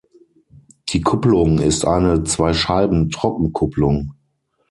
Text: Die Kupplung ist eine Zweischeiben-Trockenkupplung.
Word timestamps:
Die 0.89 1.01
Kupplung 1.01 1.59
ist 1.59 1.85
eine 1.85 2.23
Zweischeiben-Trockenkupplung. 2.23 4.15